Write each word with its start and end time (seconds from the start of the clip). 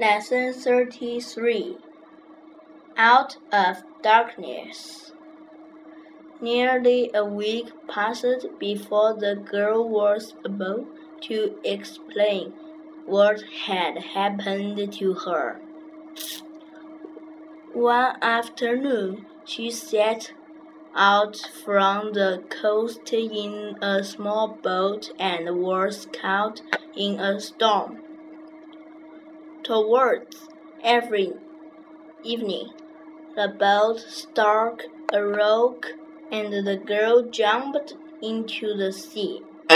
Lesson 0.00 0.52
33 0.52 1.76
Out 2.96 3.36
of 3.50 3.78
Darkness. 4.00 5.10
Nearly 6.40 7.10
a 7.12 7.24
week 7.24 7.72
passed 7.88 8.46
before 8.60 9.14
the 9.14 9.34
girl 9.34 9.88
was 9.88 10.34
able 10.46 10.86
to 11.22 11.58
explain 11.64 12.52
what 13.06 13.42
had 13.66 13.98
happened 13.98 14.92
to 14.92 15.14
her. 15.14 15.60
One 17.72 18.22
afternoon, 18.22 19.26
she 19.44 19.68
set 19.72 20.32
out 20.94 21.36
from 21.64 22.12
the 22.12 22.44
coast 22.48 23.12
in 23.12 23.76
a 23.82 24.04
small 24.04 24.46
boat 24.46 25.10
and 25.18 25.60
was 25.60 26.06
caught 26.12 26.62
in 26.94 27.18
a 27.18 27.40
storm. 27.40 28.04
Towards 29.62 30.48
every 30.82 31.34
evening, 32.22 32.70
the 33.36 33.48
boat 33.48 34.00
struck 34.00 34.82
a 35.12 35.22
rock 35.22 35.86
and 36.30 36.66
the 36.66 36.76
girl 36.76 37.22
jumped 37.22 37.94
into 38.22 38.76
the 38.76 38.92
sea. 38.92 39.42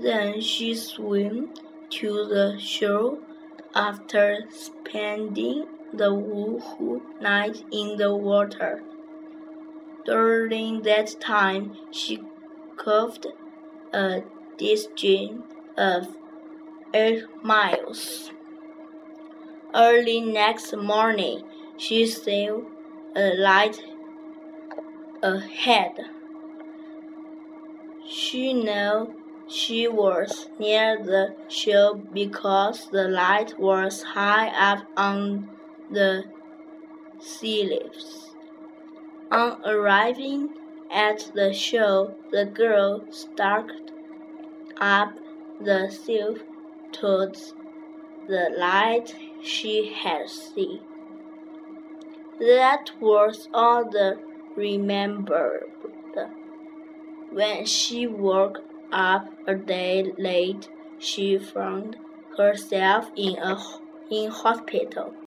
then 0.00 0.40
she 0.40 0.74
swam 0.74 1.50
to 1.90 2.26
the 2.26 2.58
shore 2.58 3.18
after 3.74 4.38
spending 4.50 5.66
the 5.92 6.10
whole 6.10 7.02
night 7.20 7.64
in 7.70 7.96
the 7.96 8.14
water. 8.14 8.82
During 10.04 10.82
that 10.82 11.20
time, 11.20 11.76
she 11.90 12.22
covered 12.76 13.26
a 13.92 14.22
distance 14.56 15.42
of 15.76 16.08
eight 16.94 17.24
miles. 17.42 18.30
Early 19.74 20.20
next 20.20 20.76
morning, 20.76 21.44
she 21.76 22.06
saw 22.06 22.60
a 23.16 23.34
light 23.36 23.82
ahead. 25.22 25.92
She 28.06 28.52
knew 28.52 29.14
she 29.48 29.88
was 29.88 30.48
near 30.58 31.02
the 31.02 31.34
shore 31.48 31.96
because 31.96 32.88
the 32.90 33.08
light 33.08 33.58
was 33.58 34.02
high 34.02 34.48
up 34.48 34.86
on 34.96 35.48
the 35.90 36.24
sea 37.20 37.64
leaves. 37.64 38.34
On 39.30 39.62
arriving 39.64 40.50
at 40.90 41.30
the 41.34 41.52
shore, 41.54 42.14
the 42.30 42.44
girl 42.44 43.04
started 43.10 43.92
up 44.78 45.14
the 45.60 45.88
steep 45.88 46.38
towards 46.92 47.54
the 48.28 48.54
light 48.56 49.14
she 49.42 49.92
had 49.92 50.28
seen. 50.28 50.80
That 52.38 52.90
was 53.00 53.48
all 53.52 53.88
the 53.88 54.18
remembered. 54.56 55.70
When 57.30 57.64
she 57.64 58.06
woke 58.06 58.58
up 58.92 59.26
a 59.46 59.54
day 59.54 60.12
late, 60.18 60.68
she 60.98 61.38
found 61.38 61.96
herself 62.36 63.10
in 63.16 63.38
a 63.38 63.58
in 64.10 64.30
hospital. 64.30 65.14